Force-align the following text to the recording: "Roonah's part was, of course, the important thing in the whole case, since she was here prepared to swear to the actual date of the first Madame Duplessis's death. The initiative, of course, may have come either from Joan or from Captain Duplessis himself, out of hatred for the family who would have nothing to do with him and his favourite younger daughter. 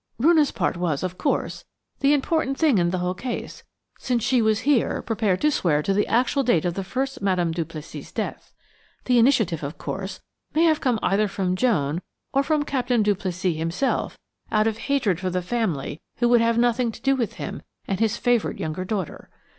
"Roonah's 0.17 0.49
part 0.49 0.77
was, 0.77 1.03
of 1.03 1.19
course, 1.19 1.63
the 1.99 2.11
important 2.11 2.57
thing 2.57 2.79
in 2.79 2.89
the 2.89 2.97
whole 2.97 3.13
case, 3.13 3.61
since 3.99 4.23
she 4.23 4.41
was 4.41 4.61
here 4.61 4.99
prepared 5.03 5.41
to 5.41 5.51
swear 5.51 5.83
to 5.83 5.93
the 5.93 6.07
actual 6.07 6.41
date 6.41 6.65
of 6.65 6.73
the 6.73 6.83
first 6.83 7.21
Madame 7.21 7.51
Duplessis's 7.51 8.11
death. 8.11 8.51
The 9.05 9.19
initiative, 9.19 9.61
of 9.61 9.77
course, 9.77 10.19
may 10.55 10.63
have 10.63 10.81
come 10.81 10.97
either 11.03 11.27
from 11.27 11.55
Joan 11.55 12.01
or 12.33 12.41
from 12.41 12.63
Captain 12.65 13.03
Duplessis 13.03 13.55
himself, 13.57 14.17
out 14.51 14.65
of 14.65 14.79
hatred 14.79 15.19
for 15.19 15.29
the 15.29 15.43
family 15.43 16.01
who 16.17 16.27
would 16.29 16.41
have 16.41 16.57
nothing 16.57 16.91
to 16.93 17.01
do 17.03 17.15
with 17.15 17.33
him 17.33 17.61
and 17.87 17.99
his 17.99 18.17
favourite 18.17 18.59
younger 18.59 18.83
daughter. 18.83 19.29